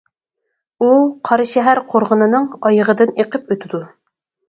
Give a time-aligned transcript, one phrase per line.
[0.81, 0.87] ئۇ،
[1.29, 3.89] قاراشەھەر قورغىنىنىڭ ئايىغىدىن ئېقىپ ئۆتىدۇ.